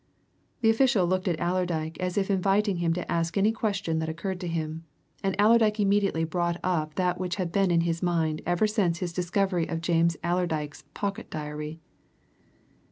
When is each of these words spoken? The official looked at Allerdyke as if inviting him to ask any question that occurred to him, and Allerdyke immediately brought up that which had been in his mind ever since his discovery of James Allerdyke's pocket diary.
The 0.61 0.71
official 0.71 1.05
looked 1.05 1.27
at 1.27 1.39
Allerdyke 1.39 1.99
as 1.99 2.17
if 2.17 2.31
inviting 2.31 2.77
him 2.77 2.91
to 2.95 3.05
ask 3.11 3.37
any 3.37 3.51
question 3.51 3.99
that 3.99 4.09
occurred 4.09 4.39
to 4.39 4.47
him, 4.47 4.83
and 5.21 5.35
Allerdyke 5.39 5.79
immediately 5.79 6.23
brought 6.23 6.57
up 6.63 6.95
that 6.95 7.19
which 7.19 7.35
had 7.35 7.51
been 7.51 7.69
in 7.69 7.81
his 7.81 8.01
mind 8.01 8.41
ever 8.43 8.65
since 8.65 8.97
his 8.97 9.13
discovery 9.13 9.67
of 9.69 9.79
James 9.79 10.17
Allerdyke's 10.23 10.85
pocket 10.95 11.29
diary. 11.29 11.81